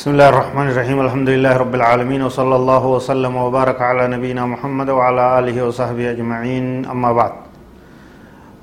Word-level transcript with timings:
بسم 0.00 0.16
الله 0.16 0.28
الرحمن 0.32 0.66
الرحيم 0.72 0.98
الحمد 1.06 1.28
لله 1.28 1.54
رب 1.64 1.74
العالمين 1.80 2.22
وصلى 2.28 2.56
الله 2.60 2.84
وسلم 2.96 3.34
وبارك 3.44 3.78
على 3.90 4.08
نبينا 4.08 4.42
محمد 4.52 4.88
وعلى 4.96 5.24
آله 5.38 5.56
وصحبه 5.66 6.16
أجمعين 6.16 6.88
أما 6.88 7.12
بعد 7.12 7.32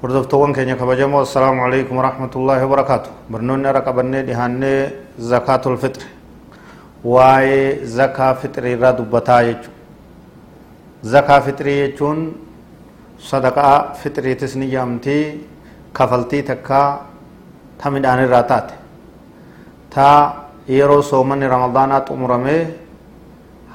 assalaamu 0.02 1.62
alaikum 1.62 1.94
warahmatullaahi 2.02 2.65
wabarakaatu 2.65 3.10
barnoonni 3.29 3.70
ara 3.70 3.81
qabannee 3.86 4.23
dhihaannee 4.26 4.89
zakaatul 5.31 5.77
fixri 5.77 6.09
waa'ee 7.05 7.85
zakaa 7.85 8.33
fixrii 8.41 8.73
irraa 8.73 8.97
dubbataa 8.97 9.41
jechu 9.49 9.69
zakaa 11.13 11.39
fixrii 11.45 11.77
jechuun 11.83 12.33
sadaqaa 13.29 13.93
fixriitis 14.01 14.57
ni 14.57 14.73
jaamtii 14.73 15.23
kafaltii 15.93 16.43
takkaa 16.49 16.89
ta 17.77 17.93
midhaan 17.93 18.25
irraa 18.25 18.43
taate 18.43 18.73
taa 19.93 20.46
yeroo 20.68 21.02
soomanni 21.02 21.48
ramadaanaa 21.48 22.02
xumuramee 22.07 22.62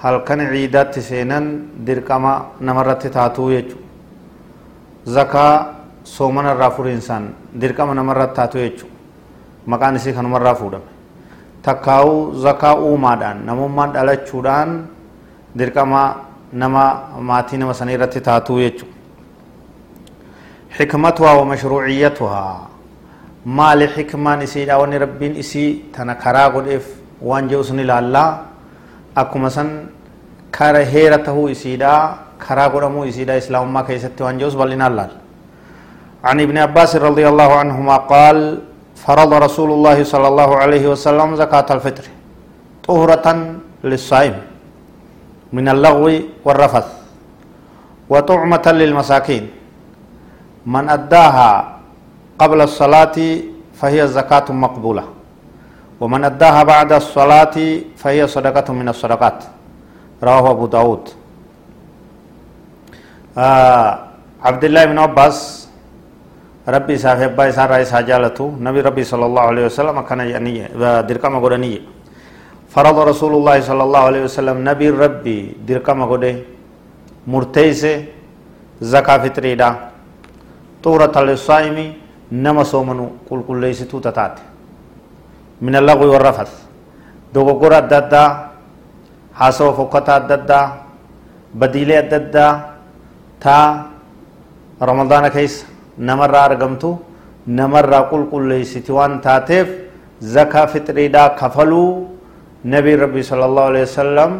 halkan 0.03 0.41
ciidaatti 0.53 1.03
seenan 1.03 1.45
dirqama 1.87 2.33
namarratti 2.61 3.11
taatuu 3.11 3.51
jechu 3.51 3.77
zakaa 5.07 5.75
soomana 6.05 6.53
irraa 6.55 6.71
furiinsaan 6.71 7.29
dirqama 7.61 7.95
namarratti 7.95 8.37
taatu 8.37 8.59
jechu 8.59 8.87
maqaan 9.67 9.97
isii 9.97 10.13
kanumarraa 10.13 10.55
fuudhame. 10.55 10.91
Takkaa'uu 11.63 12.35
zakaa 12.43 12.75
uumaadhaan 12.75 13.47
namummaan 13.47 13.93
dhalachuudhaan 13.95 14.89
dirqama 15.59 16.03
nama 16.53 16.85
maatii 17.21 17.59
nama 17.59 17.75
sanii 17.75 17.95
irratti 17.95 18.21
taatuu 18.21 18.59
jechu 18.61 18.87
xikmatuhaa 20.77 21.37
wa 21.39 21.45
mashruuciyyatuhaa 21.45 22.72
maali 23.45 23.89
xikmaan 23.89 24.43
isiidha 24.43 24.79
wanni 24.79 24.99
rabbiin 24.99 25.37
isii 25.37 25.91
tana 25.95 26.15
karaa 26.15 26.51
godheef 26.51 26.87
waan 27.23 27.49
jedhu 27.51 27.65
sun 27.65 27.79
ilaallaa 27.81 28.29
akkuma 29.17 29.51
san 29.51 29.89
kara 30.51 30.85
heera 30.85 31.19
tahuu 31.19 31.49
isiidha 31.49 32.19
karaa 32.39 32.69
godhamuu 32.71 33.05
isiidha 33.11 33.37
islaamummaa 33.43 33.83
keessatti 33.89 34.23
waan 34.23 34.39
jedhus 34.39 34.57
bal'inaan 34.57 34.95
laal 34.97 35.13
عن 36.23 36.39
ابن 36.41 36.55
عباس 36.59 37.03
رضي 37.03 37.27
الله 37.29 37.51
عنهما 37.63 37.97
قال 38.07 38.39
فرض 38.95 39.31
رسول 39.47 39.71
الله 39.75 39.99
صلى 40.07 40.27
الله 40.31 40.51
عليه 40.63 40.85
وسلم 40.95 41.35
زكاة 41.35 41.67
الفطر 41.77 42.07
طهرة 42.87 43.27
للصائم 43.83 44.35
من 45.53 45.67
اللغو 45.75 46.07
والرفث 46.47 46.87
وطعمة 48.07 48.67
للمساكين 48.81 49.45
من 50.67 50.85
أداها 50.89 51.51
قبل 52.43 52.61
الصلاة 52.69 53.17
فهي 53.79 54.01
زكاة 54.19 54.49
مقبولة. 54.65 55.05
ومن 56.03 56.21
أداها 56.25 56.63
بعد 56.63 56.91
الصلاة 56.93 57.57
فهي 58.01 58.21
صدقة 58.27 58.69
من 58.75 58.87
الصدقات. 58.95 59.39
رواه 60.23 60.47
أبو 60.51 60.67
داود. 60.67 61.05
آه 63.39 63.91
عبد 64.43 64.65
الله 64.65 64.83
بن 64.91 64.99
عباس 64.99 65.39
ربي 66.69 66.95
صاحب 66.99 67.33
أبا 67.33 67.49
إسان 67.49 67.67
رئيس 67.75 67.91
حجالته 67.97 68.47
نبي 68.61 68.81
ربي 68.81 69.05
صلى 69.05 69.25
الله 69.27 69.45
عليه 69.51 69.65
وسلم 69.73 69.97
كان 70.09 70.21
يعني 70.21 70.55
درقم 71.09 71.35
قرانية 71.45 71.81
فرض 72.75 72.97
رسول 73.11 73.33
الله 73.39 73.57
صلى 73.61 73.83
الله 73.83 74.03
عليه 74.09 74.23
وسلم 74.29 74.57
نبي 74.69 74.91
ربي 74.91 75.39
درقم 75.69 75.99
قده 76.11 76.35
مرتيس 77.27 77.83
زكاة 78.83 79.19
فطري 79.23 79.55
دا 79.55 79.69
طورة 80.85 81.15
للصائم 81.17 81.79
نما 82.33 82.63
صومنو 82.65 83.07
قل 83.31 83.41
قل 83.49 83.57
ليستو 83.61 83.99
تتات 83.99 84.37
من 85.65 85.75
اللغو 85.77 86.13
والرفث 86.13 86.51
دوغو 87.35 87.53
قرى 87.61 87.79
الددا 87.79 88.25
حاسو 89.39 89.73
فقطة 89.73 90.17
الددا 90.17 90.61
بديلة 91.61 91.99
الددا 92.01 92.49
تا 93.41 93.57
رمضان 94.83 95.29
كيس 95.29 95.73
namarraa 95.99 96.45
argamtu 96.49 96.99
namarraa 97.47 98.09
qulqulleeysiti 98.11 98.93
waan 98.93 99.21
taateef 99.21 99.69
zakaa 100.35 100.67
fixriidhaa 100.67 101.29
kafaluu 101.41 102.09
nabiin 102.65 102.99
rabbii 103.05 103.23
sala 103.23 103.45
allahu 103.45 103.69
alehi 103.73 103.85
wasalam 103.89 104.33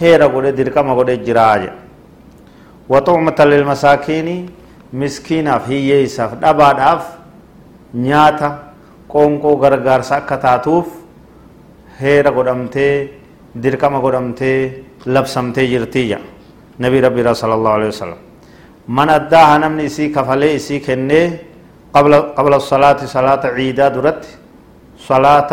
heera 0.00 0.28
godhe 0.28 0.52
dirqama 0.52 0.94
godhe 0.94 1.16
jiraa 1.26 1.58
jedha 1.58 1.74
waxucmata 2.88 3.44
lilmasaakiini 3.52 4.36
miskiinaaf 4.92 5.66
hiyyeeysaaf 5.72 6.38
dhabaadhaaf 6.44 7.02
nyaata 7.94 8.48
qoonqoo 9.08 9.56
gargaarsa 9.56 10.16
akka 10.16 10.36
taatuuf 10.36 10.86
heera 12.00 12.30
godhamtee 12.30 13.08
dirqama 13.62 13.98
godhamtee 14.00 14.84
labsamtee 15.06 15.66
jirtii 15.72 16.06
jedha 16.08 16.26
nabii 16.78 17.00
rabbiirraa 17.06 17.34
sala 17.34 17.54
allahu 17.54 17.76
alehi 17.78 17.92
wasalam 17.94 18.24
نمني 18.88 19.86
إسي 19.86 20.08
كفلي 20.08 20.56
إسي 20.56 20.78
كني 20.78 21.20
قبل 21.94 22.12
قبل 22.36 22.52
الصلاة 22.54 23.00
صلاة 23.16 23.42
عيدا 23.56 23.88
درت 23.88 24.22
صلاة 24.98 25.50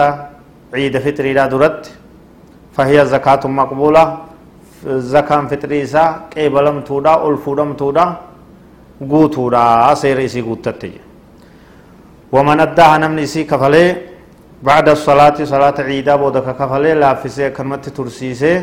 عيد 0.73 0.97
فطر 0.99 1.23
إلى 1.31 1.47
درت 1.47 1.91
فهي 2.75 3.05
زكاة 3.05 3.43
مقبولة 3.47 4.03
زكاة 4.85 5.41
فطر 5.51 5.71
إسا 5.83 6.03
قبلم 6.35 6.77
تودا 6.87 7.13
ألفودم 7.27 7.73
تودا 7.73 8.05
قوتودا 9.11 9.93
سير 10.01 10.25
إسي 10.25 10.41
قوتت 10.41 10.83
ومن 12.31 12.59
أداها 12.59 12.97
نمني 12.97 13.23
إسي 13.23 13.43
كفلي 13.43 13.85
بعد 14.63 14.89
الصلاة 14.89 15.37
صلاة 15.43 15.77
عيدا 15.87 16.15
بودك 16.15 16.47
كفلي 16.59 16.93
لا 17.01 17.13
فسي 17.21 17.49
كلمة 17.49 17.83
ترسيسي 17.97 18.53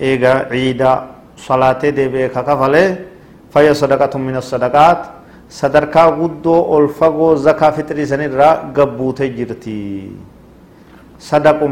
إيغا 0.00 0.34
عيدا 0.52 0.92
صلاة 1.48 1.82
دي 1.96 2.08
بيكا 2.12 2.40
كفلي 2.48 2.84
فهي 3.52 3.74
صدقة 3.74 4.18
من 4.18 4.36
الصدقات. 4.36 5.00
صدركا 5.50 6.04
غدو 6.18 6.78
ألفغو 6.78 7.34
زكاة 7.46 7.70
فطري 7.70 8.04
سنرا 8.10 8.50
قبوت 8.76 9.22
جرتي. 9.22 10.10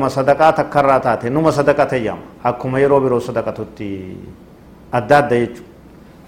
ما 0.01 0.09
صدقات 0.09 0.59
كراتات 0.73 1.27
نما 1.27 1.51
صدقة 1.51 1.93
يام 1.97 2.21
حكما 2.45 2.79
يرو 2.79 3.01
برو 3.01 3.19
صدقة 3.19 3.59
تي 3.77 4.17
أداد 4.95 5.29
ديجو. 5.29 5.63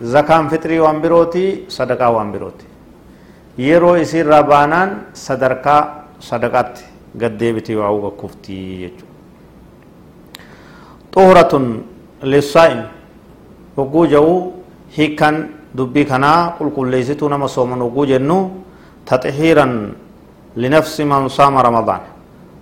زكاة 0.03 0.49
فطري 0.53 0.81
وان 0.81 0.99
بروتي 1.01 1.47
صدقة 1.69 2.11
وان 2.11 2.33
بروتي. 2.33 2.67
yeroo 3.59 3.97
isin 3.97 4.27
rabaanaan 4.27 4.91
sadarkaa 5.13 5.81
sadaqaatti 6.19 6.85
gad 7.19 7.39
deebite 7.39 7.77
waa 7.77 7.91
hubakuftii 7.91 8.79
jechuudha. 8.83 9.13
Xuhuratun 11.15 11.67
lissaa'im 12.23 12.81
hogguu 13.77 14.07
ja'uu 14.07 14.53
hiikan 14.97 15.37
dubbii 15.77 16.05
kanaa 16.05 16.55
qulqulleessituu 16.59 17.29
nama 17.29 17.49
sooman 17.49 17.79
hogguu 17.87 18.07
jennu 18.07 18.39
taxihiiran 19.05 19.75
linafsi 20.57 21.05
mansaama 21.05 21.63
ramadaan 21.63 22.01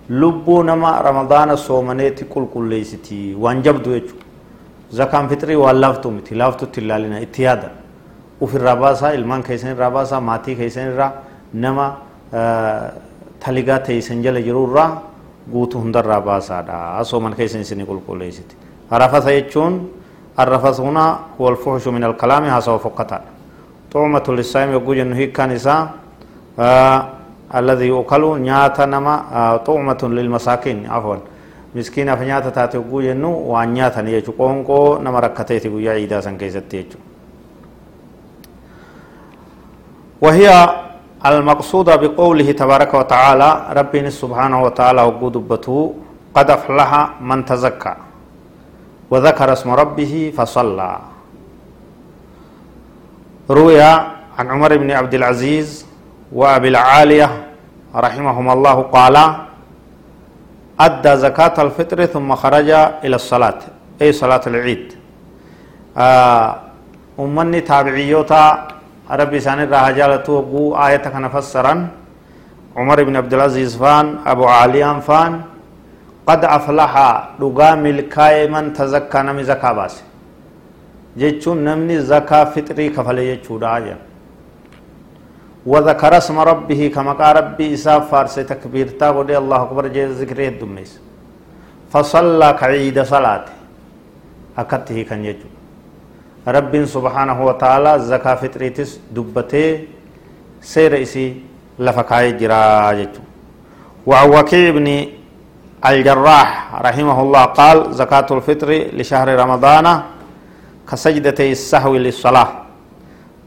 lubbuu 0.09 0.63
nama 0.63 1.01
ramadaana 1.01 1.57
soomaneetti 1.57 2.25
qulqulleessitii 2.25 3.35
waan 3.35 3.63
jabdu 3.63 3.89
jechuudha. 3.95 4.25
Zakaan 4.93 5.29
fitrii 5.29 5.55
waan 5.55 5.79
laaftu 5.81 6.11
miti 6.11 6.35
laaftutti 6.35 6.81
ilaalina 6.81 7.19
itti 7.19 7.43
yaadan. 7.43 7.71
ofirraa 8.43 8.75
baasaa 8.75 9.11
ilmaan 9.17 9.43
keessan 9.43 9.71
irraa 9.75 9.91
baasaa 9.91 10.21
maatii 10.29 10.55
keessan 10.55 10.87
irraa 10.91 11.11
nama 11.53 11.87
taligaa 13.45 13.79
teeysan 13.79 14.23
jala 14.23 14.41
jiru 14.47 14.63
irraa 14.69 14.89
guutuu 15.51 15.81
hundarraa 15.81 16.21
baasaadha 16.21 16.79
asooman 17.03 17.35
keessan 17.39 17.61
isinii 17.61 17.85
qulqulleessiti 17.85 18.55
arafasa 18.91 19.31
jechuun 19.37 19.75
arrafas 20.37 20.79
huna 20.79 21.05
walfuxushu 21.39 21.91
min 21.91 22.03
alkalaami 22.03 22.49
hasawa 22.49 22.79
fokkataadha 22.79 23.29
xuumatu 23.93 24.35
lissaa'im 24.35 24.71
yogguu 24.77 24.95
jennu 24.99 25.15
hiikkaan 25.15 25.51
isaa 25.51 25.81
alladhi 27.59 27.87
yuukalu 27.87 28.37
nyaata 28.47 28.87
nama 28.87 29.13
xuumatun 29.65 30.15
lilmasaakiin 30.15 30.85
afwan 30.89 31.21
miskiinaaf 31.73 32.21
nyaata 32.21 32.51
taate 32.51 32.77
yogguu 32.77 33.01
jennu 33.01 33.31
waan 33.51 33.73
nyaatan 33.73 34.07
jechuu 34.15 34.33
qoonqoo 34.37 34.99
nama 35.05 35.21
rakkateeti 35.27 35.69
guyyaa 35.69 35.95
ciidaa 35.99 36.21
san 36.21 36.37
keessatti 36.37 36.77
jechuudha 36.77 37.12
وهي 40.23 40.47
المقصودة 41.25 41.95
بقوله 41.95 42.51
تبارك 42.51 42.93
وتعالى 42.93 43.49
ربي 43.79 44.09
سبحانه 44.09 44.63
وتعالى 44.63 45.01
وقود 45.01 45.35
بتو 45.51 45.91
قد 46.35 46.47
أفلح 46.49 46.89
من 47.21 47.45
تزكى 47.45 47.95
وذكر 49.11 49.53
اسم 49.53 49.69
ربه 49.71 50.33
فصلى. 50.37 50.91
روي 53.49 53.81
عن 54.37 54.45
عمر 54.53 54.77
بن 54.77 54.91
عبد 54.91 55.13
العزيز 55.13 55.85
وأبي 56.31 56.67
العالية 56.67 57.29
رحمهما 57.95 58.53
الله 58.53 58.77
قال 58.81 59.15
أدى 60.79 61.13
زكاة 61.17 61.55
الفطر 61.61 62.05
ثم 62.05 62.35
خرج 62.35 62.69
إلى 63.03 63.15
الصلاة 63.15 63.59
أي 64.01 64.11
صلاة 64.11 64.41
العيد. 64.47 64.93
آه 65.97 66.55
أمني 67.19 67.61
تابعيوتا 67.61 68.67
ربي 69.20 69.40
سان 69.40 69.58
الرهجالة 69.66 70.26
وقو 70.36 70.76
آية 70.86 70.96
كان 71.14 71.28
فسرا 71.34 71.74
عمر 72.76 72.98
بن 73.08 73.14
عبد 73.16 73.32
العزيز 73.34 73.76
فان 73.76 74.06
أبو 74.32 74.44
عليان 74.58 75.00
فان 75.00 75.32
قد 76.28 76.44
أفلح 76.44 76.92
لغا 77.40 77.70
ملكاي 77.84 78.36
من 78.52 78.64
تزكى 78.76 79.18
نمي 79.26 79.42
زكاة 79.50 79.72
باس 79.78 79.94
جيتشون 81.20 81.58
نمني 81.64 81.96
زكاة 82.10 82.44
فطري 82.52 82.86
كفلي 82.96 83.24
جيتشو 83.30 83.58
دعايا 83.64 83.96
وذكر 85.66 86.12
اسم 86.20 86.36
ربه 86.50 86.80
كما 86.94 87.12
قال 87.20 87.36
ربي 87.36 87.74
إساف 87.74 88.02
فارس 88.10 88.34
تكبيرتا 88.50 89.08
ودي 89.16 89.38
الله 89.42 89.62
أكبر 89.62 89.84
جي 89.94 90.04
ذكره 90.20 90.48
الدميس 90.48 90.92
فصلى 91.92 92.48
كعيد 92.60 92.96
صلاة 93.12 93.44
أكته 94.58 94.98
كان 95.08 95.24
يجو 95.24 95.48
رب 96.47 96.85
سبحانه 96.85 97.45
وتعالى 97.45 97.99
زكاة 97.99 98.35
فطريتس 98.35 98.99
دبته 99.15 99.87
سير 100.61 101.01
إسي 101.01 101.27
لفكاي 101.79 102.31
جرا 102.31 102.91
جيتو 102.93 103.21
وعن 104.05 104.29
وكيع 104.29 104.71
بن 104.71 104.87
الجراح 105.85 106.49
رحمه 106.81 107.17
الله 107.21 107.43
قال 107.43 107.77
زكاة 107.93 108.27
الفطر 108.31 108.69
لشهر 108.93 109.27
رمضان 109.39 109.87
كسجدتي 110.89 111.51
السهو 111.51 111.95
للصلاة. 111.95 112.49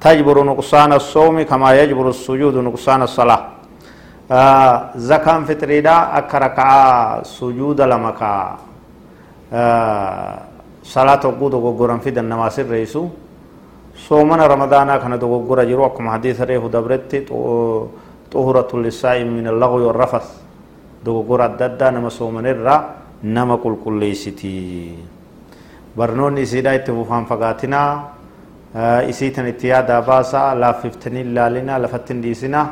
تجبر 0.01 0.45
نقصان 0.45 0.93
الصوم 0.93 1.43
كما 1.43 1.75
يجبر 1.81 2.09
السجود 2.09 2.57
نقصان 2.57 3.03
الصلاة. 3.03 3.43
آه 4.33 4.91
زكاة 4.97 5.41
فطري 5.45 5.81
دا 5.81 6.19
أكركع 6.19 6.71
سجود 7.23 7.81
لمكا. 7.81 8.57
آه 9.53 10.39
صلاة 10.95 11.23
وقود 11.29 11.55
وقرن 11.67 11.99
في 12.05 12.11
النماس 12.15 12.57
الرئيسو 12.65 13.03
صومنا 14.09 14.45
رمضان 14.55 14.89
كان 15.03 15.15
دوغورا 15.19 15.65
جرو 15.71 15.89
كما 15.97 16.11
حديث 16.15 16.39
ريه 16.49 16.63
دبرت 16.75 17.11
طهرة 18.33 18.71
للصائم 18.85 19.29
من 19.39 19.47
اللغو 19.53 19.79
والرفث 19.89 20.27
dogoggora 21.07 21.45
adda 21.51 21.65
addaa 21.71 21.91
nama 21.95 22.11
soomanirraa 22.11 22.79
nama 23.23 23.55
qulqulleessiti 23.65 24.53
barnoonni 25.99 26.43
isiidhaa 26.47 26.75
itti 26.79 26.91
fufaan 26.97 27.27
fagaatinaa 27.31 27.91
isiitan 29.13 29.47
itti 29.53 29.69
yaadaa 29.73 30.01
baasaa 30.03 30.49
laaffiftanii 30.63 31.23
ilaalinaa 31.31 31.79
lafatti 31.85 32.13
hin 32.15 32.23
dhiisinaa 32.25 32.67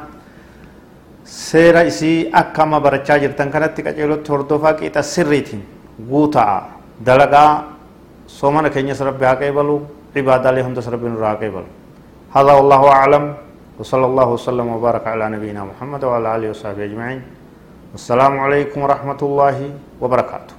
seera 1.24 1.82
isii 1.90 2.16
akka 2.42 2.62
amma 2.66 2.80
barachaa 2.86 3.18
jirtan 3.22 3.50
kanatti 3.54 3.82
qaceelotti 3.86 4.28
hordofaa 4.34 4.74
qixa 4.80 5.02
sirriitiin 5.14 5.62
guuta'a 6.10 6.58
dalagaa 7.06 7.50
rabbi 9.08 9.24
haa 9.24 9.36
qeebalu 9.42 9.76
cibaadaalee 10.14 10.62
hundas 10.66 10.86
rabbi 10.94 11.08
nurraa 11.08 11.32
haa 11.36 11.42
qeebalu 11.44 11.70
هذا 12.34 12.52
والله 12.58 12.82
أعلم 12.98 13.24
وصلى 13.78 14.06
الله 14.10 14.28
وسلم 14.34 14.66
وبارك 14.74 15.06
على 15.06 15.24
نبينا 15.38 15.70
محمد 15.70 16.02
وعلى 16.04 16.26
آله 16.36 16.50
وصحبه 16.50 16.82
أجمعين 16.90 17.20
السلام 17.94 18.34
عليكم 18.44 18.78
ورحمة 18.82 19.20
الله 19.22 19.56
وبركاته 20.02 20.54